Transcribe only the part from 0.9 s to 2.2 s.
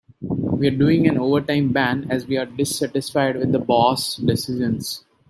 an overtime ban